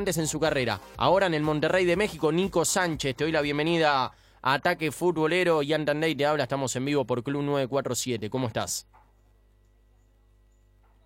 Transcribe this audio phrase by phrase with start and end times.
[0.00, 0.80] antes en su carrera.
[0.96, 3.14] Ahora en el Monterrey de México, Nico Sánchez.
[3.14, 5.62] Te doy la bienvenida a Ataque Futbolero.
[5.62, 6.44] Ian Tandey te habla.
[6.44, 8.30] Estamos en vivo por Club 947.
[8.30, 8.86] ¿Cómo estás?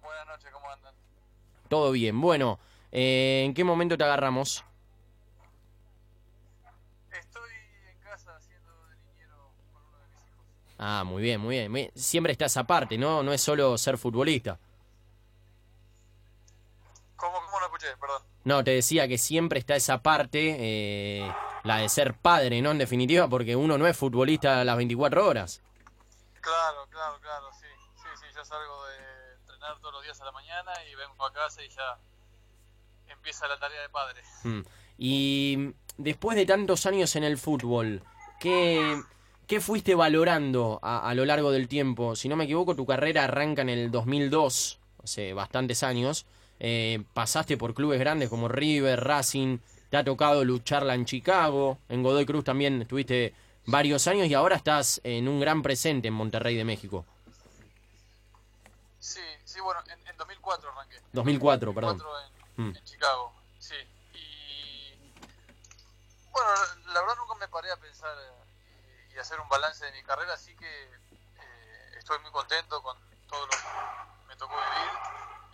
[0.00, 0.94] Buenas noches, ¿cómo andan?
[1.68, 2.20] Todo bien.
[2.20, 2.60] Bueno,
[2.92, 4.64] eh, ¿en qué momento te agarramos?
[7.10, 7.50] Estoy
[7.90, 10.46] en casa haciendo de niñero con uno de mis hijos.
[10.78, 11.90] Ah, muy bien, muy bien.
[11.96, 13.24] Siempre estás aparte, ¿no?
[13.24, 14.56] No es solo ser futbolista.
[17.16, 17.88] ¿Cómo, cómo no escuché?
[18.00, 18.33] Perdón.
[18.44, 22.72] No, te decía que siempre está esa parte, eh, la de ser padre, ¿no?
[22.72, 25.62] En definitiva, porque uno no es futbolista a las 24 horas.
[26.42, 27.66] Claro, claro, claro, sí.
[27.96, 31.32] Sí, sí, yo salgo de entrenar todos los días a la mañana y vengo a
[31.32, 31.98] casa y ya
[33.08, 34.22] empieza la tarea de padre.
[34.42, 34.60] Mm.
[34.98, 38.02] Y después de tantos años en el fútbol,
[38.40, 39.00] ¿qué,
[39.46, 42.14] qué fuiste valorando a, a lo largo del tiempo?
[42.14, 46.26] Si no me equivoco, tu carrera arranca en el 2002, hace bastantes años.
[46.60, 49.58] Eh, pasaste por clubes grandes como River, Racing,
[49.90, 53.34] te ha tocado lucharla en Chicago, en Godoy Cruz también estuviste
[53.66, 57.04] varios años y ahora estás en un gran presente en Monterrey de México.
[58.98, 60.96] Sí, sí, bueno, en, en 2004 arranqué.
[61.12, 61.98] 2004, perdón.
[61.98, 62.76] 2004 en, Mm.
[62.76, 63.74] en Chicago, sí.
[64.14, 64.94] Y
[66.30, 66.50] bueno,
[66.86, 70.02] la verdad nunca me paré a pensar eh, y, y hacer un balance de mi
[70.04, 70.90] carrera, así que eh,
[71.98, 72.96] estoy muy contento con
[73.28, 73.56] todo lo que
[74.28, 74.90] me tocó vivir.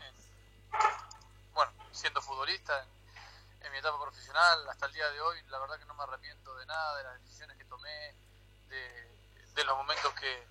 [0.06, 2.20] en- bueno, siendo
[2.54, 6.54] en, mi etapa profesional, hasta el día de hoy, la verdad que no me arrepiento
[6.56, 8.14] de nada, de las decisiones que tomé,
[8.68, 10.48] de, los momentos que,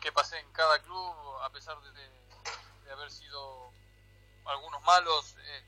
[0.00, 3.72] que pasé en cada club, a pesar de haber sido
[4.46, 5.64] algunos malos, eh,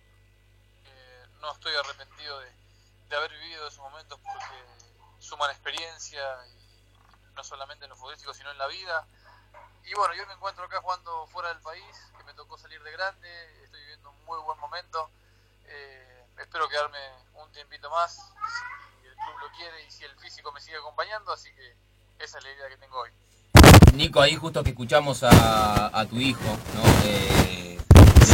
[0.84, 2.52] eh, no estoy arrepentido de,
[3.08, 4.64] de haber vivido esos momentos porque
[5.18, 9.06] suman experiencia, y no solamente en lo futbolístico, sino en la vida.
[9.84, 12.92] Y bueno, yo me encuentro acá jugando fuera del país, que me tocó salir de
[12.92, 15.10] grande, estoy viviendo un muy buen momento.
[15.66, 16.98] Eh, espero quedarme
[17.34, 21.32] un tiempito más, si el club lo quiere y si el físico me sigue acompañando,
[21.32, 21.76] así que
[22.22, 23.10] esa es la idea que tengo hoy.
[23.94, 26.40] Nico, ahí justo que escuchamos a, a tu hijo,
[26.74, 26.82] ¿no?
[27.04, 27.78] Eh,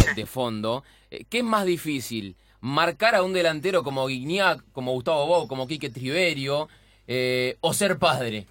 [0.07, 0.85] de, de fondo.
[1.11, 2.37] Eh, ¿Qué es más difícil?
[2.61, 6.69] ¿Marcar a un delantero como Guignac, como Gustavo Bou, como Quique Triverio,
[7.07, 8.47] eh, o ser padre?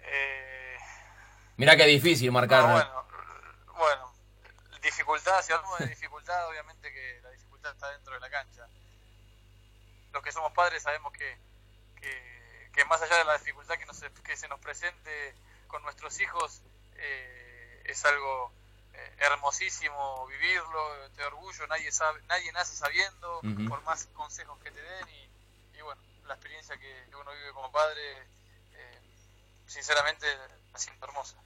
[0.00, 0.76] Eh,
[1.56, 2.62] Mirá qué difícil marcar.
[2.62, 3.05] No, bueno, bueno,
[4.86, 8.66] dificultad, si hablamos de dificultad, obviamente que la dificultad está dentro de la cancha.
[10.12, 11.36] Los que somos padres sabemos que,
[12.00, 15.34] que, que más allá de la dificultad que, nos, que se nos presente
[15.66, 16.62] con nuestros hijos,
[16.94, 18.52] eh, es algo
[18.94, 24.80] eh, hermosísimo vivirlo, te orgullo, nadie, sabe, nadie nace sabiendo, por más consejos que te
[24.80, 28.22] den y, y bueno, la experiencia que, que uno vive como padre,
[28.74, 29.00] eh,
[29.66, 30.26] sinceramente,
[30.72, 31.36] ha sido hermosa.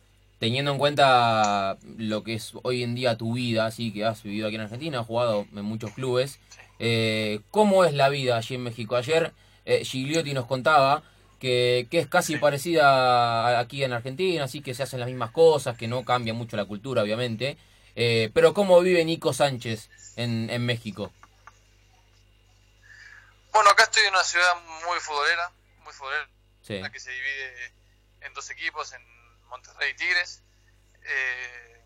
[0.41, 4.47] Teniendo en cuenta lo que es hoy en día tu vida, así que has vivido
[4.49, 6.41] aquí en Argentina, has jugado en muchos clubes,
[6.79, 8.97] eh, ¿cómo es la vida allí en México?
[8.97, 9.33] Ayer
[9.67, 11.03] eh, Gigliotti nos contaba
[11.39, 15.77] que, que es casi parecida aquí en Argentina, así que se hacen las mismas cosas,
[15.77, 17.59] que no cambia mucho la cultura, obviamente.
[17.95, 21.13] Eh, pero ¿cómo vive Nico Sánchez en, en México?
[23.53, 24.55] Bueno, acá estoy en una ciudad
[24.89, 25.51] muy futbolera,
[25.85, 26.29] muy futbolera,
[26.63, 26.79] Sí.
[26.79, 27.73] la que se divide
[28.23, 29.03] en dos equipos, en
[29.51, 30.43] Monterrey Tigres.
[31.03, 31.85] Eh,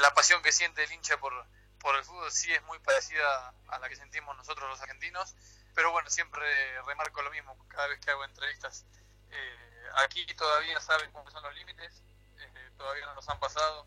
[0.00, 1.32] la pasión que siente el hincha por,
[1.80, 5.34] por el fútbol sí es muy parecida a la que sentimos nosotros los argentinos,
[5.74, 6.46] pero bueno, siempre
[6.82, 8.84] remarco lo mismo cada vez que hago entrevistas.
[9.30, 12.02] Eh, aquí todavía saben cuáles son los límites,
[12.38, 13.86] eh, todavía no nos han pasado.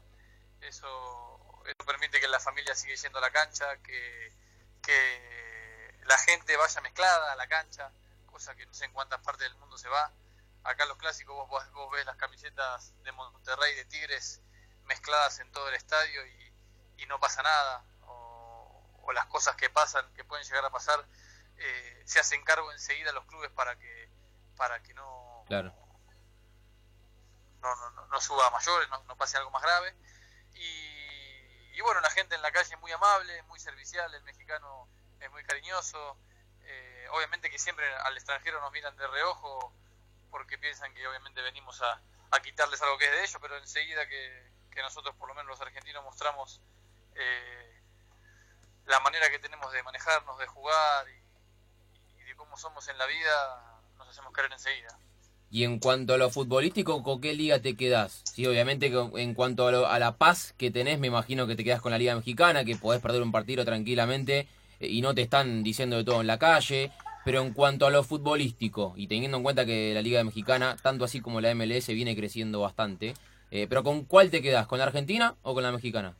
[0.62, 4.34] Eso, eso permite que la familia siga yendo a la cancha, que,
[4.81, 7.91] que la gente vaya mezclada a la cancha,
[8.31, 10.12] cosa que no sé en cuántas partes del mundo se va.
[10.66, 14.42] Acá en los clásicos vos, vos- vos ves las camisetas de Monterrey, de Tigres,
[14.84, 16.53] mezcladas en todo el estadio y,
[16.98, 17.84] y no pasa nada.
[18.08, 21.06] O, o las cosas que pasan, que pueden llegar a pasar,
[21.58, 24.09] eh, se hacen cargo enseguida los clubes para que,
[24.58, 25.74] para que no, Claro.
[27.62, 29.96] no, no, no- suba a mayores, no, no pase algo más grave.
[30.54, 34.88] Y, y bueno, la gente en la calle es muy amable, muy servicial, el mexicano
[35.19, 36.18] es muy cariñoso.
[36.62, 39.74] Eh, obviamente que siempre al extranjero nos miran de reojo
[40.36, 42.02] porque piensan que obviamente venimos a,
[42.32, 45.48] a quitarles algo que es de ellos, pero enseguida que, que nosotros, por lo menos
[45.48, 46.60] los argentinos, mostramos
[47.16, 47.80] eh,
[48.86, 53.80] la manera que tenemos de manejarnos, de jugar y, de cómo somos en la vida,
[53.98, 55.00] nos hacemos querer enseguida.
[55.50, 58.24] Y en cuanto a lo futbolístico, ¿con qué liga te quedás?
[58.26, 61.64] Sí, obviamente en cuanto a, lo- a la paz que tenés, me imagino que te
[61.64, 64.50] quedás con la Liga Mexicana, que podés perder un partido tranquilamente
[64.82, 66.92] eh, y no te están diciendo de todo en la calle.
[67.25, 71.04] Pero en cuanto a lo futbolístico, y teniendo en cuenta que la Liga Mexicana, tanto
[71.04, 73.16] así como la MLS, viene creciendo bastante,
[73.50, 74.68] eh, pero ¿con cuál te quedás?
[74.68, 76.16] ¿Con la Argentina o con la Mexicana?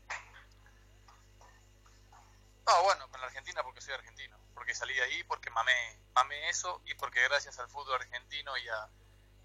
[2.66, 5.72] No, bueno, con la Argentina porque soy argentino, porque salí de ahí, porque mamé,
[6.16, 8.90] mamé eso y porque gracias al fútbol argentino y a,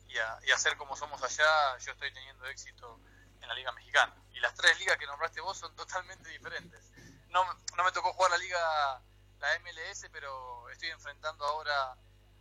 [0.09, 2.99] y a, y a ser como somos allá, yo estoy teniendo éxito
[3.43, 4.15] en la Liga Mexicana.
[4.33, 6.91] Y las tres ligas que nombraste vos son totalmente diferentes.
[7.29, 7.45] No,
[7.77, 9.03] no me tocó jugar la Liga,
[9.41, 11.97] la MLS, pero estoy enfrentando ahora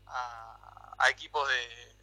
[0.08, 1.96] a, a equipos de,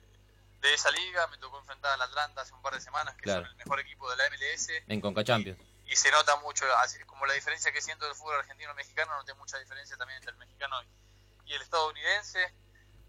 [0.61, 1.27] de esa liga.
[1.29, 3.43] Me tocó enfrentar al Atlanta hace un par de semanas, que Claro.
[3.43, 4.69] son el mejor equipo de la MLS.
[4.89, 5.59] En Conca Champions.
[5.87, 8.75] Y, y se nota mucho, así como la diferencia que siento del fútbol argentino y
[8.75, 12.53] mexicano, noté mucha diferencia también entre el mexicano y, y el estadounidense.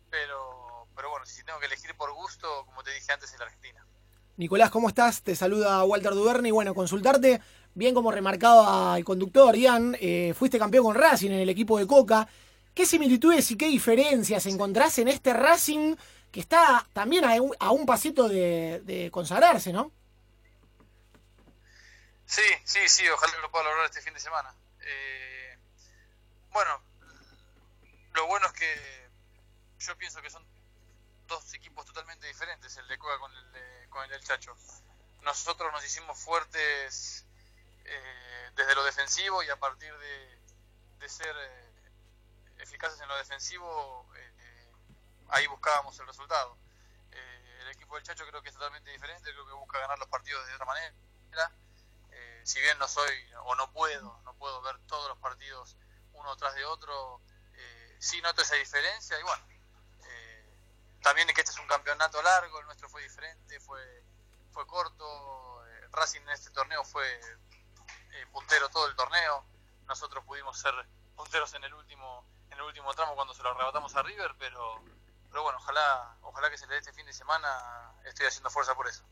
[0.10, 3.86] Pero, pero bueno, si tengo que elegir por gusto, como te dije antes, el Argentina.
[4.38, 5.22] Nicolás, ¿cómo estás?
[5.24, 6.51] Te saluda Walter Duberni.
[6.51, 7.42] Bueno, consultarte,
[7.77, 11.85] bien como remarcaba el conductor Ian, eh, fuiste campeón con Racing en el equipo de
[11.85, 12.27] Coca.
[12.74, 15.95] ¿Qué similitudes y qué diferencias encontrás en este Racing
[16.31, 17.24] que está también
[17.59, 19.91] a un, pasito de, de consagrarse, no?
[22.25, 24.53] Sí, sí, sí, ojalá lo pueda lograr este fin de semana.
[24.81, 25.57] Eh,
[26.51, 26.81] bueno,
[28.13, 29.07] lo bueno es que
[29.80, 30.44] yo pienso que son
[31.27, 34.56] dos equipos totalmente diferentes, el de Coca con el, de- con el del Chacho.
[35.21, 37.25] Nosotros nos hicimos fuertes
[37.88, 41.72] eh, desde lo defensivo y a partir de, ser eh,
[42.57, 44.72] eficaces en lo defensivo, eh,
[45.30, 46.57] ahí buscábamos el resultado.
[47.12, 50.45] El equipo del Chacho creo que es totalmente diferente, creo que busca ganar los partidos
[50.48, 50.94] de otra manera.
[52.44, 53.13] Si bien no soy
[53.44, 55.75] o no puedo, no puedo ver todos los partidos
[56.13, 57.22] uno tras de otro,
[58.00, 59.45] sí noto esa diferencia y bueno,
[61.01, 63.81] también que este es un campeonato largo, el nuestro fue diferente, fue,
[64.54, 65.62] fue corto,
[65.92, 67.19] Racing en este torneo fue
[68.18, 69.44] eh, puntero todo el torneo,
[69.88, 70.74] nosotros pudimos ser
[71.16, 74.81] punteros en el último en el último tramo cuando se lo arrebatamos a River, pero
[75.30, 77.50] pero bueno, ojalá ojalá que se le dé este fin de semana,
[78.06, 79.04] estoy haciendo fuerza por eso.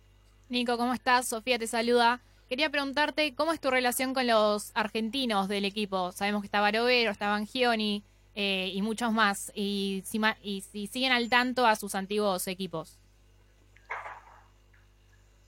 [0.50, 1.28] Nico, ¿cómo estás?
[1.28, 2.22] Sofía te saluda.
[2.48, 6.12] Quería preguntarte cómo es tu relación con los argentinos del equipo.
[6.12, 8.04] Sabemos que está Barovero, está Bangioni
[8.36, 9.52] eh, y muchos más.
[9.56, 13.00] Y si, y si siguen al tanto a sus antiguos equipos.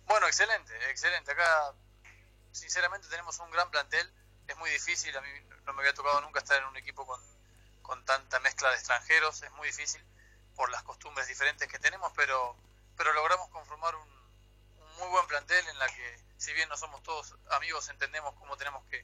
[0.08, 1.32] Bueno, excelente, excelente.
[1.32, 1.74] Acá,
[2.58, 4.12] sinceramente, tenemos un gran plantel.
[4.48, 5.30] Es muy difícil, a mí
[5.66, 7.22] no me había tocado nunca estar en un equipo con,
[7.82, 9.42] con tanta mezcla de extranjeros.
[9.44, 10.04] Es muy difícil
[10.56, 12.56] por las costumbres diferentes que tenemos, pero,
[12.96, 14.10] pero logramos conformar un,
[14.80, 18.58] un muy buen plantel en la que, si bien no somos todos amigos, entendemos cómo
[18.58, 19.04] tenemos que,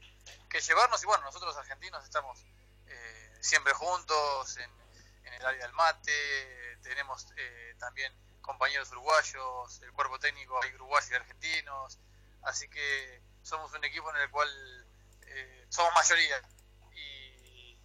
[0.50, 1.04] que llevarnos.
[1.04, 2.40] Y bueno, nosotros argentinos estamos
[2.88, 4.72] eh, siempre juntos en,
[5.26, 6.78] en el área del mate.
[6.82, 11.98] Tenemos eh, también compañeros uruguayos, el cuerpo técnico hay uruguayos y argentinos,
[12.44, 14.50] así que somos un equipo en el cual
[15.22, 16.42] eh, somos mayoría
[16.96, 17.78] y,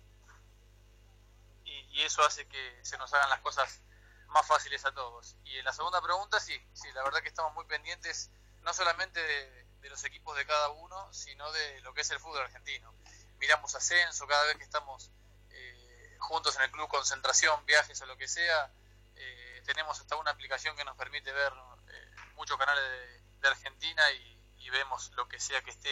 [1.64, 3.82] y, eso hace que se nos hagan las cosas
[4.28, 5.36] más fáciles a todos.
[5.44, 8.30] Y en la segunda pregunta, sí, sí, la verdad que estamos muy pendientes
[8.62, 12.42] no solamente de, los equipos de cada uno, sino de lo que es el fútbol
[12.42, 12.92] argentino.
[13.38, 15.10] Miramos ascenso cada vez que estamos
[15.50, 18.70] eh, juntos en el club, concentración, viajes o lo que sea,
[19.16, 21.52] eh, tenemos hasta una aplicación que nos permite ver
[21.88, 24.37] eh, muchos canales de Argentina y,
[24.68, 25.88] y vemos lo que sea que esté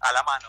[0.00, 0.48] a la mano.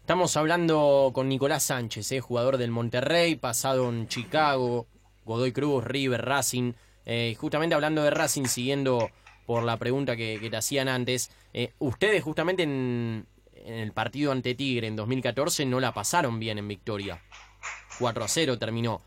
[0.00, 4.86] Estamos hablando con Nicolás Sánchez, eh, jugador del Monterrey, pasado en Chicago,
[5.24, 6.72] Godoy Cruz, River, Racing.
[7.06, 9.10] Eh, justamente hablando de Racing, siguiendo
[9.46, 14.32] por la pregunta que, que te hacían antes, eh, ustedes justamente en, en el partido
[14.32, 17.22] ante Tigre en 2014 no la pasaron bien en victoria.
[17.98, 19.02] 4 a 0 terminó.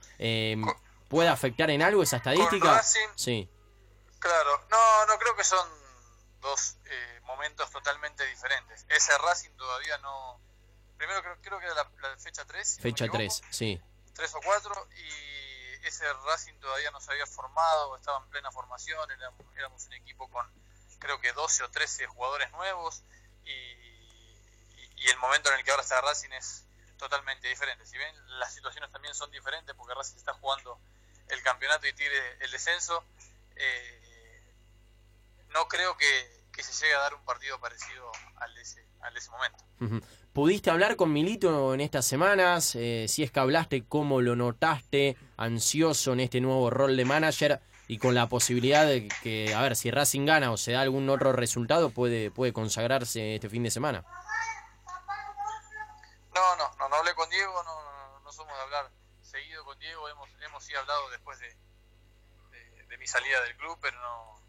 [1.09, 2.59] ¿Puede afectar en algo esa estadística?
[2.59, 3.49] Con Racing, Sí.
[4.19, 5.67] Claro, no, no creo que son
[6.43, 8.85] dos eh, momentos totalmente diferentes.
[8.89, 10.39] Ese Racing todavía no.
[10.97, 12.77] Primero creo, creo que era la, la fecha 3.
[12.79, 13.81] Fecha 3, sí.
[14.13, 19.09] 3 o 4 y ese Racing todavía no se había formado, estaba en plena formación,
[19.11, 20.45] éramos, éramos un equipo con
[20.99, 23.01] creo que 12 o 13 jugadores nuevos
[23.43, 26.63] y, y- y el momento en el que ahora está Racing es
[26.97, 27.85] totalmente diferente.
[27.85, 30.79] Si bien las situaciones también son diferentes porque Racing está jugando
[31.27, 33.03] el campeonato y Tigre el descenso,
[33.57, 34.02] eh,
[35.53, 39.13] no creo que, que se llegue a dar un partido parecido al de ese, al
[39.13, 39.63] de ese momento.
[40.33, 42.75] ¿Pudiste hablar con Milito en estas semanas?
[42.75, 47.61] Eh, si es que hablaste, ¿cómo lo notaste ansioso en este nuevo rol de manager?
[47.87, 51.09] Y con la posibilidad de que, a ver, si Racing gana o se da algún
[51.09, 54.05] otro resultado, puede, puede consagrarse este fin de semana.
[56.33, 58.89] No, no, no, no hablé con Diego, no, no, no somos de hablar
[59.21, 61.55] seguido con Diego, hemos, hemos sí hablado después de,
[62.51, 64.41] de, de mi salida del club, pero no,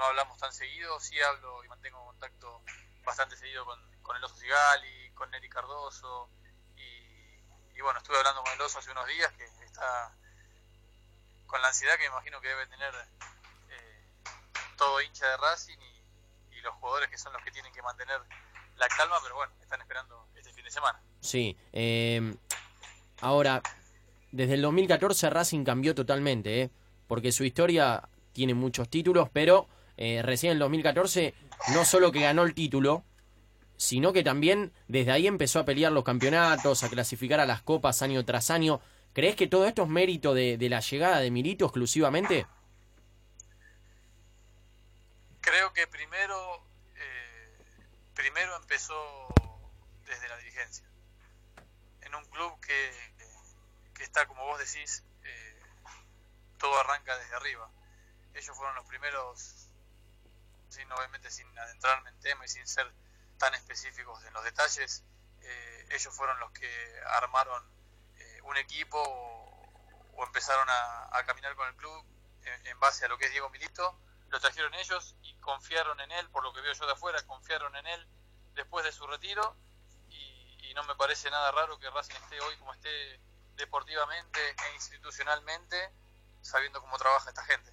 [0.00, 2.62] no hablamos tan seguido, sí hablo y mantengo contacto
[3.04, 6.28] bastante seguido con, el Oso Sigali, con Neri Cardoso,
[6.76, 10.12] y, y bueno, estuve hablando con el Oso hace unos días, que está
[11.46, 12.94] con la ansiedad que me imagino que debe tener
[13.68, 14.04] eh,
[14.76, 18.20] todo hincha de Racing y, y los jugadores que son los que tienen que mantener
[18.76, 21.00] la calma, pero bueno, están esperando este fin de semana.
[21.20, 21.56] Sí.
[21.72, 22.34] eh,
[23.20, 23.62] ahora,
[24.32, 26.70] desde el 2014 Racing cambió totalmente, ¿eh?
[27.06, 29.68] porque su historia tiene muchos títulos, pero
[30.00, 31.34] eh, recién en el 2014
[31.74, 33.04] no solo que ganó el título,
[33.76, 38.00] sino que también desde ahí empezó a pelear los campeonatos, a clasificar a las copas
[38.00, 38.80] año tras año.
[39.12, 42.46] ¿Crees que todo esto es mérito de, la llegada de Milito exclusivamente?
[45.42, 46.64] Creo que primero,
[46.96, 47.58] eh,
[48.14, 49.28] primero empezó
[50.06, 50.86] desde la dirigencia.
[52.02, 52.90] En un club que,
[53.94, 55.62] que está, como vos decís, eh,
[56.58, 57.70] todo arranca desde arriba.
[58.34, 59.69] Ellos fueron los primeros,
[60.70, 62.90] sin, obviamente sin adentrarme en tema y sin ser
[63.38, 65.04] tan específicos en los detalles,
[65.42, 67.62] eh, ellos fueron los que armaron
[68.16, 72.04] eh, un equipo o, empezaron a, caminar con el club
[72.44, 73.98] en, en base a lo que es Diego Milito.
[74.28, 77.74] Lo trajeron ellos y confiaron en él, por lo que veo yo de afuera, confiaron
[77.74, 78.08] en él
[78.54, 79.56] después de su retiro.
[80.08, 83.20] Y, y, no me parece nada raro que Racing esté hoy como esté
[83.56, 85.90] deportivamente e institucionalmente,
[86.42, 87.72] sabiendo cómo trabaja esta gente.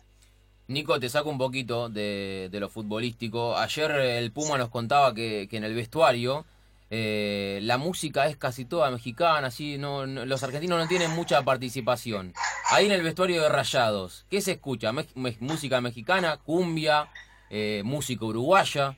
[0.68, 3.58] Nico, te saco un poquito de, lo futbolístico.
[3.58, 6.46] Ayer el Puma nos contaba que, en el vestuario
[6.90, 12.34] eh, la música es casi toda mexicana, así no, los argentinos no tienen mucha participación.
[12.70, 14.92] Ahí en el vestuario de Rayados, ¿qué se escucha?
[14.92, 15.06] Me,
[15.40, 17.10] música mexicana, cumbia,
[17.50, 18.98] eh, música uruguaya.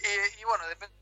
[0.00, 0.94] Y, y, bueno, depende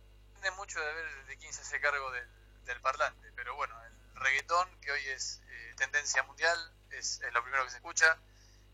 [0.59, 2.29] mucho de de quién se hace cargo del,
[2.65, 6.59] del parlante, pero bueno, el reggaetón, que hoy es eh, tendencia mundial,
[6.91, 8.19] es, es, lo primero que se escucha,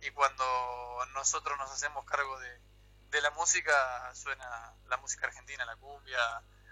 [0.07, 0.45] y cuando
[1.15, 2.61] nosotros nos hacemos cargo de,
[3.11, 3.73] de la música,
[4.15, 6.19] suena la música argentina, la cumbia,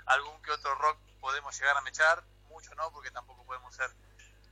[0.07, 3.91] algún que otro rock podemos llegar a mechar, mucho no, porque tampoco podemos ser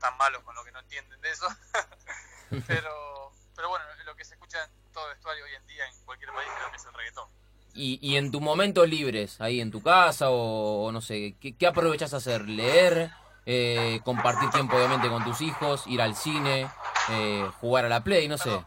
[0.00, 1.46] tan malos con lo que no entienden de eso,
[2.66, 6.32] pero, pero bueno, lo que se escucha en todo vestuario hoy en día en cualquier
[6.32, 7.28] país creo que es el reggaetón.
[7.74, 11.56] Y, y en tus momentos libres, ahí en tu casa o, o no sé, ¿qué,
[11.56, 12.48] qué aprovechas a hacer?
[12.48, 13.12] ¿Leer?
[13.44, 16.70] Eh, compartir tiempo obviamente con tus hijos, ir al cine,
[17.10, 18.64] eh, jugar a la play, no sé.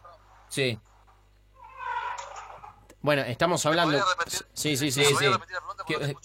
[0.55, 0.79] Sí.
[3.01, 4.01] Bueno, estamos hablando.
[4.53, 5.25] Sí, sí, sí, sí.
[5.85, 6.15] Que,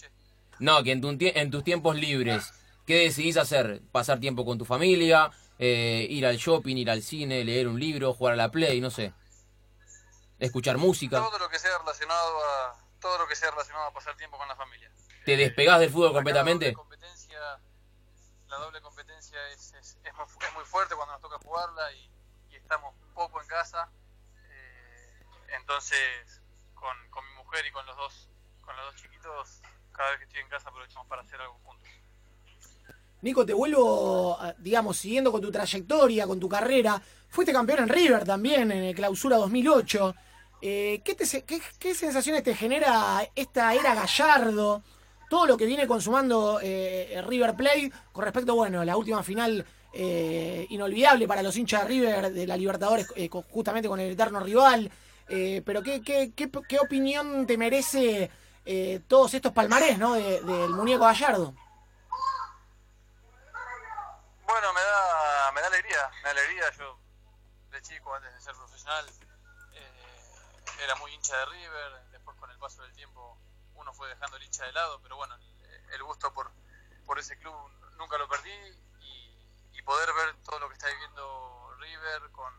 [0.61, 2.53] no, que en, tu, en, tus tiempos libres,
[2.87, 3.83] ¿qué decidís hacer?
[3.91, 5.33] ¿Pasar tiempo con tu familia?
[5.59, 8.81] Eh, ¿Ir al shopping, ir al cine, leer un libro, jugar a la play?
[8.81, 9.13] No sé.
[10.39, 11.19] ¿Escuchar música?
[11.19, 14.47] Todo lo que sea relacionado a, todo lo que sea relacionado a pasar tiempo con
[14.47, 14.93] la familia.
[15.25, 16.67] ¿Te despegás del fútbol completamente?
[16.67, 17.41] La doble competencia,
[18.47, 22.09] la doble competencia es, es, es, muy, es, muy, fuerte cuando nos toca jugarla y,
[22.51, 23.91] y estamos poco en casa.
[25.59, 26.43] Entonces
[26.75, 28.29] con, con, mi mujer y con los dos
[28.63, 29.61] con los dos chiquitos
[29.93, 31.89] cada vez que estoy en casa aprovechamos para hacer algo juntos.
[33.23, 37.01] Nico te vuelvo digamos siguiendo con tu trayectoria con tu carrera.
[37.29, 40.15] Fuiste campeón en River también en el clausura 2008
[40.63, 41.45] eh, ¿qué, te,
[41.79, 44.83] qué, sensaciones te genera esta era Gallardo
[45.31, 49.65] todo lo que viene consumando eh, River Play con respecto bueno a la última final
[49.93, 54.39] eh, inolvidable para los hinchas de River de la Libertadores eh, justamente con el eterno
[54.41, 54.91] rival
[55.31, 58.31] eh, pero ¿qué, qué, qué, opinión te merece
[58.65, 60.15] eh, todos estos palmarés ¿no?
[60.15, 61.55] De, del muñeco Gallardo?
[64.45, 66.65] Bueno, me da, me da alegría, me da alegría.
[66.77, 66.99] Yo
[67.71, 69.07] de chico, antes de ser profesional,
[69.75, 72.11] eh, era muy hincha de River.
[72.11, 73.39] Después con el paso del tiempo
[73.77, 76.51] uno fue dejando el hincha de lado, pero bueno, el, el gusto por,
[77.07, 77.55] por ese club
[77.97, 78.51] nunca lo perdí
[79.01, 82.53] y, y, poder ver todo lo que está viviendo River con,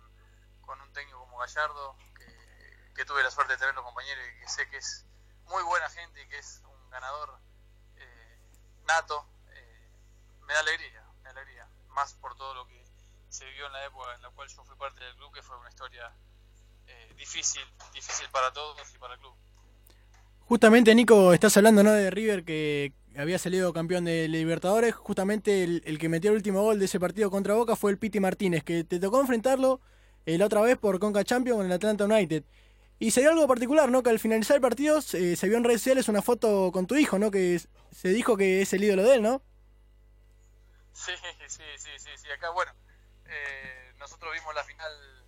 [0.61, 2.40] con un técnico como Gallardo, que,
[2.95, 5.05] que, tuve la suerte de tenerlo compañero y que sé que es
[5.47, 7.39] muy buena gente y que es un ganador
[7.97, 8.39] eh,
[8.87, 9.89] nato, eh,
[10.41, 12.83] me da alegría, me da alegría, más por todo lo que
[13.29, 15.57] se vivió en la época en la cual yo fui parte del club, que fue
[15.57, 16.13] una historia
[16.87, 19.35] eh, difícil, difícil para todos y para el club.
[20.45, 21.91] Justamente, Nico, estás hablando ¿no?
[21.91, 24.93] de River que había salido campeón de Libertadores.
[24.95, 27.97] Justamente el, el, que metió el último gol de ese partido contra Boca fue el
[27.97, 29.79] Piti Martínez, que te tocó enfrentarlo
[30.25, 32.43] eh, la otra vez por Conca Champions con el Atlanta United.
[33.01, 34.03] Y se dio algo particular, ¿no?
[34.03, 37.17] Que al finalizar el partido se vio en redes sociales una foto con tu hijo,
[37.17, 37.31] ¿no?
[37.31, 37.59] Que
[37.91, 39.41] se dijo que es el ídolo de él, ¿no?
[40.93, 41.11] Sí,
[41.47, 42.29] sí, sí, sí, sí.
[42.29, 42.71] Acá, bueno,
[43.25, 45.25] eh, nosotros vimos la final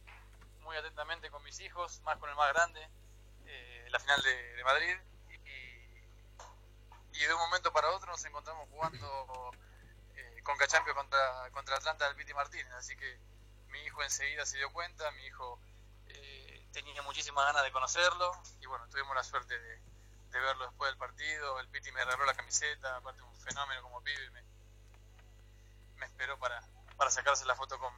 [0.61, 2.79] muy atentamente con mis hijos, más con el más grande,
[3.47, 4.95] eh, la final de, Madrid.
[5.31, 9.51] Y, y, de un momento para otro nos encontramos jugando
[10.15, 12.71] eh, con Cachampio contra, contra Atlanta del Piti Martínez.
[12.73, 13.17] Así que
[13.69, 15.59] mi hijo enseguida se dio cuenta, mi hijo
[16.73, 19.79] tenía muchísimas ganas de conocerlo y bueno, tuvimos la suerte de,
[20.31, 21.59] de, verlo después del partido.
[21.59, 24.41] El Piti me regaló la camiseta, aparte un fenómeno como pibe, me,
[25.97, 26.61] me esperó para,
[26.97, 27.93] para sacarse la foto con,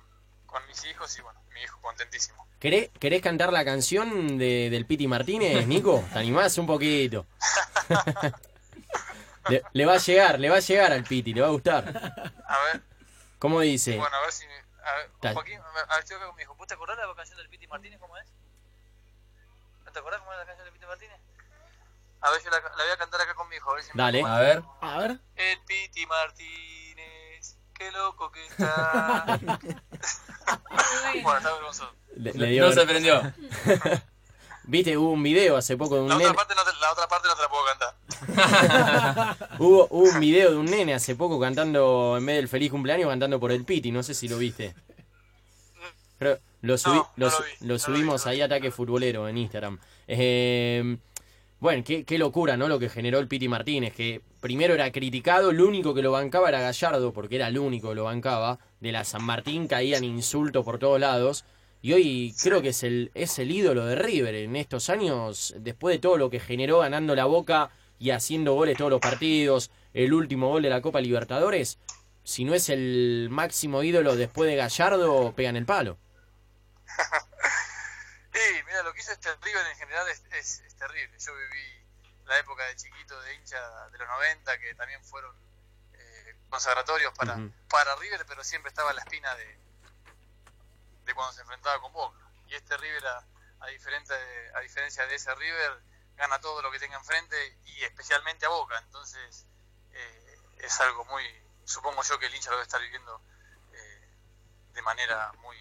[0.45, 2.45] con mis hijos y bueno, mi hijo contentísimo.
[2.59, 6.03] ¿Querés, querés cantar la canción de, del Piti Martínez, Nico?
[6.13, 7.25] ¿Te animás un poquito?
[9.47, 11.85] Le, le va a llegar, le va a llegar al Piti, le va a gustar.
[12.47, 12.81] A ver,
[13.37, 13.95] ¿Cómo dice?
[13.95, 14.43] bueno, a ver si...
[14.83, 15.33] A ver.
[15.33, 16.55] Joaquín, a ver, estoy acá con mi hijo.
[16.55, 18.25] ¿Vos te acordás la canción del Piti Martínez cómo es?
[19.95, 21.17] ¿No te acordás cómo es la canción del Piti Martínez?
[22.19, 23.71] A ver, yo la, la voy a cantar acá con mi hijo.
[23.71, 24.23] A ver si Dale.
[24.25, 24.61] A ver.
[24.81, 25.19] A ver.
[25.37, 29.39] El Piti Martínez, qué loco que está.
[31.23, 31.91] bueno, está.
[32.17, 33.21] Le- le dio No se ver- prendió.
[34.63, 36.35] Viste, hubo un video hace poco de un La otra, nene.
[36.37, 39.37] parte no te, la otra parte no te la puedo cantar.
[39.59, 43.07] Hubo, hubo un video de un nene hace poco cantando, en vez del feliz cumpleaños,
[43.07, 43.91] cantando por el Piti.
[43.91, 44.75] No sé si lo viste.
[46.17, 46.75] Pero lo,
[47.15, 47.29] No,
[47.61, 49.79] no subimos ahí Ataque Futbolero en Instagram.
[50.07, 50.97] Eh,
[51.59, 52.67] bueno, qué, qué locura, ¿no?
[52.67, 56.49] Lo que generó el Piti Martínez, que primero era criticado, el único que lo bancaba
[56.49, 58.59] era Gallardo, porque era el único que lo bancaba.
[58.79, 61.45] De la San Martín caían insultos por todos lados.
[61.81, 65.95] Y hoy creo que es el, es el ídolo de River en estos años, después
[65.95, 67.69] de todo lo que generó ganando la boca
[67.99, 71.77] y haciendo goles todos los partidos, el último gol de la Copa Libertadores.
[72.23, 75.97] Si no es el máximo ídolo después de Gallardo, pegan el palo.
[78.33, 81.17] Sí, mira, lo que hizo este River en general es, es- es terrible.
[81.19, 81.85] Yo viví
[82.25, 85.33] la época de chiquito de hincha de los 90, que también fueron
[85.93, 87.35] eh, consagratorios para,
[87.69, 89.57] para River, pero siempre estaba en la espina de,
[91.05, 92.19] de cuando se enfrentaba con Boca.
[92.47, 93.23] Y este River, a,
[93.61, 94.13] a, diferente,
[94.53, 95.81] a diferencia de ese River,
[96.17, 98.77] gana todo lo que tenga enfrente y especialmente a Boca.
[98.79, 99.45] Entonces,
[99.93, 101.23] eh, es algo muy.
[101.63, 103.21] Supongo yo que el hincha lo debe estar viviendo
[103.73, 104.09] eh,
[104.73, 105.57] de manera muy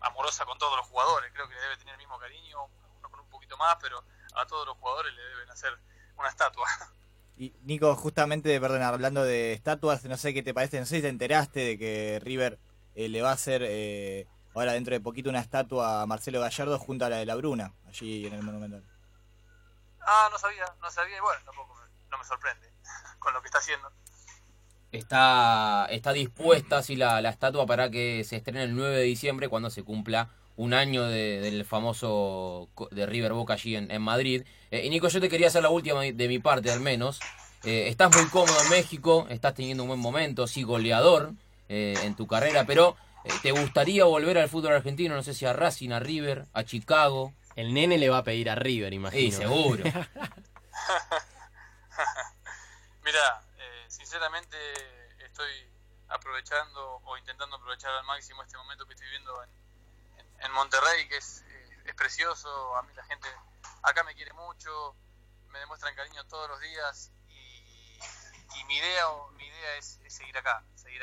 [0.00, 1.32] amorosa con todos los jugadores.
[1.32, 2.64] Creo que le debe tener el mismo cariño,
[2.98, 4.02] uno con un poquito más, pero
[4.34, 5.78] a todos los jugadores le deben hacer
[6.16, 6.66] una estatua.
[7.36, 11.02] Y Nico, justamente, perdón, hablando de estatuas, no sé qué te parece, no sé si
[11.02, 12.58] te enteraste de que River
[12.96, 16.80] eh, le va a hacer eh, ahora dentro de poquito una estatua a Marcelo Gallardo
[16.80, 18.82] junto a la de la Bruna, allí en el Monumental.
[20.00, 22.72] Ah, no sabía, no sabía, y bueno, tampoco me, no me sorprende
[23.20, 23.88] con lo que está haciendo.
[24.92, 29.48] Está, está dispuesta así la, la estatua para que se estrene el 9 de diciembre
[29.48, 34.42] cuando se cumpla un año de- del famoso de River Boca allí en, en Madrid.
[34.70, 37.20] Eh, y Nico, yo te quería hacer la última de mi parte al menos.
[37.64, 41.32] Eh, estás muy cómodo en México, estás teniendo un buen momento, sí, goleador
[41.68, 45.14] eh, en tu carrera, pero eh, ¿te gustaría volver al fútbol argentino?
[45.14, 47.32] No sé si a Racing, a River, a Chicago.
[47.56, 49.36] El nene le va a pedir a River, Sí, imagino.
[49.36, 49.84] seguro.
[53.04, 53.42] Mira,
[54.08, 54.56] sinceramente
[55.22, 55.70] estoy
[56.08, 59.44] aprovechando o intentando aprovechar al máximo este momento que estoy viviendo
[60.38, 62.74] en, Monterrey, que es, eh, es precioso.
[62.76, 63.28] A mí la gente
[63.82, 64.96] acá me quiere mucho,
[65.50, 70.36] me demuestran cariño todos los días y, mi idea o- mi idea es, es seguir
[70.38, 71.02] acá, seguir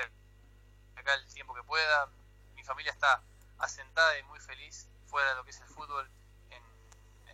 [0.95, 2.09] acá el tiempo que pueda.
[2.55, 3.21] Mi familia está
[3.59, 6.09] asentada y muy feliz fuera de lo que es el fútbol
[6.49, 6.63] en,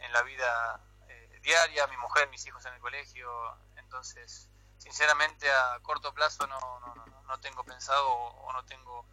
[0.02, 4.51] en la vida eh, diaria, mi mujer, mis hijos en el colegio, entonces
[4.82, 9.06] sinceramente a corto plazo no, no, no- tengo pensado o, o no tengo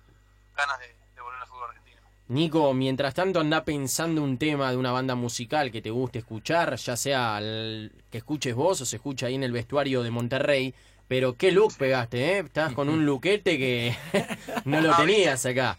[0.57, 2.01] ganas de, de volver al fútbol argentino.
[2.27, 6.75] Nico, mientras tanto anda pensando un tema de una banda musical que te guste escuchar,
[6.77, 10.75] ya sea el que escuches vos o se escucha ahí en el vestuario de Monterrey,
[11.07, 12.39] pero qué look pegaste, ¿eh?
[12.41, 13.97] Estás con un luquete que
[14.67, 15.79] no lo tenías acá.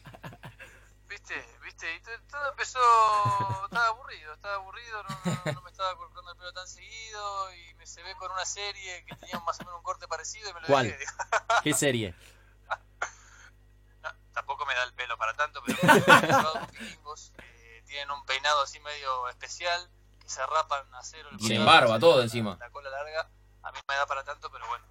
[1.88, 2.80] Y to- todo empezó,
[3.66, 5.10] estaba aburrido, estaba aburrido, no,
[5.46, 8.46] no- no me estaba cortando el pelo tan seguido y me se ve con una
[8.46, 10.88] serie que tenía más o menos un corte parecido y me lo ¿Cuál?
[10.88, 11.06] dejé.
[11.64, 12.16] ¿Qué serie?
[14.02, 15.78] No, tampoco me da el pelo para tanto, pero
[16.44, 19.90] los vikingos eh, tienen un peinado así medio especial,
[20.20, 21.30] que se rapan a cero.
[21.32, 22.58] el peinado, barba, todo la- encima.
[22.60, 23.30] La cola larga,
[23.64, 24.86] a mí me da para tanto, pero bueno,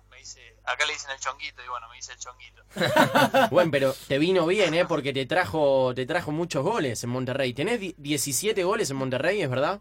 [0.65, 2.63] acá le dicen el chonguito y bueno, me hice el chonguito.
[3.51, 4.85] Bueno, pero te vino bien, ¿eh?
[4.87, 7.53] Porque te trajo, te trajo muchos goles en Monterrey.
[7.55, 9.81] Tenés di- 17 goles en Monterrey, ¿es verdad?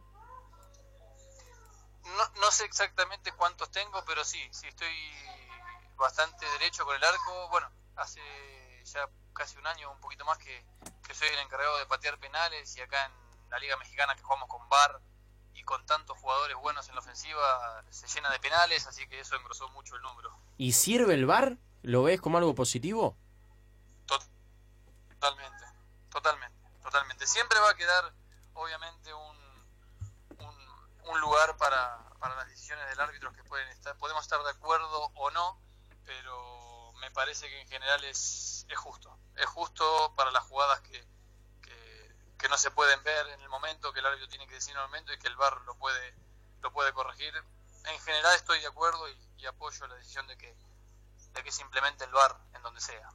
[2.06, 4.94] No, no sé exactamente cuántos tengo, pero sí, sí estoy
[5.98, 7.50] bastante derecho con el arco.
[7.50, 8.22] Bueno, hace
[8.86, 10.66] ya casi un año, un poquito más, que,
[11.06, 13.12] que soy el encargado de patear penales y acá en
[13.50, 15.00] la Liga Mexicana que jugamos con VAR
[15.58, 19.36] y con tantos jugadores buenos en la ofensiva se llena de penales, así que eso
[19.36, 20.32] engrosó mucho el número.
[20.58, 21.58] ¿Y sirve el VAR?
[21.82, 23.17] ¿Lo ves como algo positivo?
[24.06, 25.65] Totalmente,
[26.12, 27.26] totalmente, totalmente.
[27.26, 28.13] Siempre va a quedar,
[28.54, 29.38] obviamente, un,
[30.38, 30.56] un,
[31.10, 35.12] un lugar para, para las decisiones del árbitro que pueden estar, podemos estar de acuerdo
[35.15, 35.60] o no,
[36.06, 39.17] pero me parece que en general es, es justo.
[39.36, 41.04] Es justo para las jugadas que,
[42.38, 44.78] que, no se pueden ver en el momento, que el árbitro tiene que decir en
[44.82, 46.13] el momento y que el VAR lo puede,
[46.62, 47.34] lo puede corregir.
[47.86, 50.56] En general estoy de acuerdo y, y apoyo la decisión de que,
[51.34, 53.10] de que se implemente el VAR en donde sea.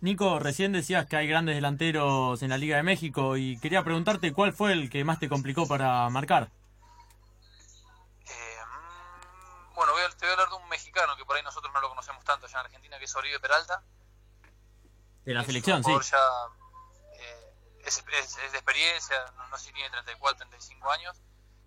[0.00, 4.32] Nico, recién decías que hay grandes delanteros en la Liga de México y quería preguntarte
[4.32, 6.50] cuál fue el que más te complicó para marcar.
[8.26, 11.42] Eh, mm, bueno, voy a- te voy a hablar de un mexicano que por ahí
[11.44, 13.82] nosotros no lo conocemos tanto allá en Argentina, que es Oribe Peralta.
[15.24, 15.92] De la Es selección, sí.
[16.10, 16.18] ya,
[17.84, 21.16] es, es- es de experiencia, no, no sé si tiene 34, 35 años,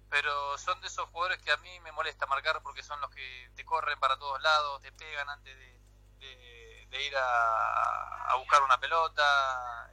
[0.10, 3.50] pero son de esos jugadores que a mí me molesta marcar porque son los que
[3.56, 5.80] te corren para todos lados, te pegan antes de,
[6.20, 9.92] de- de ir a, a buscar una pelota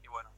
[0.00, 0.30] y, y bueno,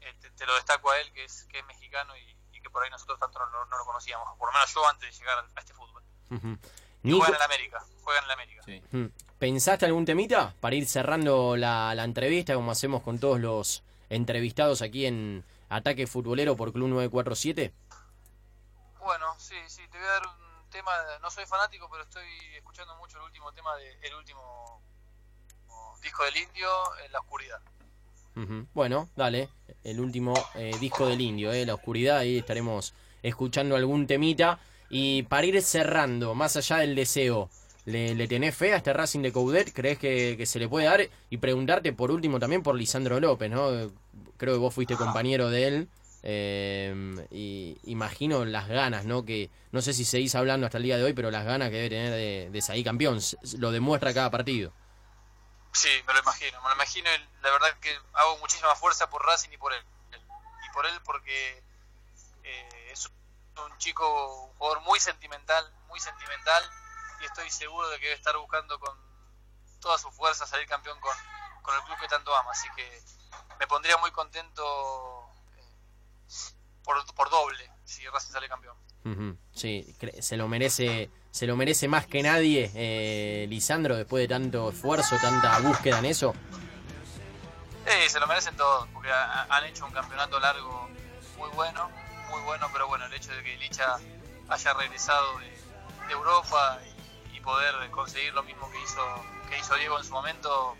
[0.00, 2.70] eh, te, te lo destaco a él que es, que es mexicano y, y que
[2.70, 5.18] por ahí nosotros tanto no, lo- no lo conocíamos, por lo menos yo antes de
[5.18, 6.02] llegar a este fútbol.
[6.30, 8.62] Y Nico, juegan en la América, juegan en la América.
[8.64, 8.82] Sí.
[8.92, 9.06] mm,
[9.38, 14.82] ¿pensaste algún temita para ir cerrando la, la entrevista como hacemos con todos los entrevistados
[14.82, 17.72] aquí en Ataque Futbolero por Club 947?
[19.00, 20.90] Bueno, sí, sí, te voy a dar un tema,
[21.22, 24.82] no soy fanático, pero estoy escuchando mucho el último tema del último
[26.02, 26.68] disco del indio,
[27.04, 27.60] En la oscuridad.
[28.74, 29.48] Bueno, dale,
[29.82, 32.92] el último eh, disco del indio, eh, La Oscuridad, ahí estaremos
[33.22, 34.58] escuchando algún temita.
[34.90, 37.48] Y para ir cerrando, más allá del deseo,
[37.86, 39.72] ¿le, le tenés fe a este Racing de Coudet?
[39.72, 41.08] ¿Crees que, que se le puede dar?
[41.30, 43.70] Y preguntarte por último también por Lisandro López, ¿no?
[44.36, 45.88] Creo que vos fuiste compañero de él.
[46.22, 46.92] eh,
[47.30, 49.24] y imagino las ganas, ¿no?
[49.24, 51.76] Que no sé si seguís hablando hasta el día de hoy, pero las ganas que
[51.76, 53.20] debe tener de, de salir campeón.
[53.58, 54.72] Lo demuestra cada partido.
[55.72, 59.24] Sí, me lo imagino, me lo imagino y la verdad que hago muchísima fuerza por
[59.24, 59.82] Racing y por él.
[60.66, 61.62] Y por él porque
[62.44, 66.64] eh, es un chico, un jugador muy sentimental, muy sentimental
[67.20, 68.96] y estoy seguro de que debe estar buscando con
[69.80, 71.14] todas sus fuerzas salir campeón con,
[71.62, 72.50] con el club que tanto ama.
[72.50, 73.02] Así que
[73.58, 74.62] me pondría muy contento
[75.56, 75.62] eh,
[76.84, 78.76] por, por doble si Racing sale campeón.
[79.54, 84.70] Sí, se lo merece, se lo merece más que nadie, eh, Lisandro, después de tanto
[84.70, 86.34] esfuerzo, tanta búsqueda en eso.
[87.86, 90.88] Sí, se lo merecen todos, porque ha- han hecho un campeonato largo
[91.38, 91.88] muy bueno,
[92.30, 93.96] muy bueno, pero bueno, el hecho de que Licha
[94.48, 95.50] haya regresado de,
[96.08, 96.95] de Europa y
[97.46, 99.00] poder conseguir lo mismo que hizo,
[99.48, 100.74] que hizo Diego en su momento,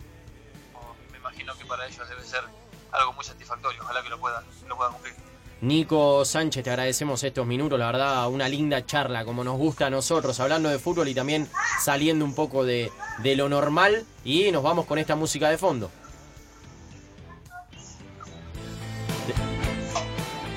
[0.75, 2.43] oh, me imagino que para ellos debe ser
[2.91, 5.15] algo muy satisfactorio, ojalá que lo pueda, que lo pueda cumplir.
[5.61, 9.91] Nico Sánchez, te agradecemos estos minutos, la verdad, una linda charla, como nos gusta a
[9.91, 11.49] nosotros, hablando de fútbol y también
[11.81, 14.05] saliendo un poco de, de lo normal.
[14.23, 15.91] Y nos vamos con esta música de fondo.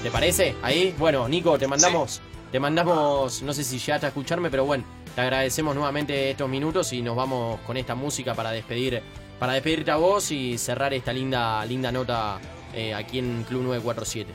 [0.04, 0.56] ¿Te, parece?
[0.62, 2.20] Ahí, bueno, Nico, te mandamos,
[2.52, 4.84] te mandamos, no sé si ya a escucharme, pero bueno,
[5.16, 9.02] te agradecemos nuevamente estos minutos y nos vamos con esta música para despedir,
[9.40, 12.40] para despedirte a vos y cerrar esta linda, linda nota
[12.74, 14.32] eh, aquí en Club 947.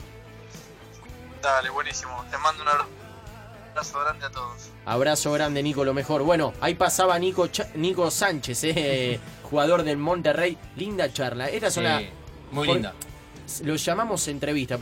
[1.41, 4.69] Dale, buenísimo, te mando un abrazo grande a todos.
[4.85, 6.23] Abrazo grande, Nico, lo mejor.
[6.23, 10.57] Bueno, ahí pasaba Nico, Nico Sánchez, eh, jugador del Monterrey.
[10.75, 11.49] Linda charla.
[11.49, 12.03] Esta Sí, las-
[12.51, 12.93] muy linda.
[13.63, 14.73] Lo llamamos entrevista.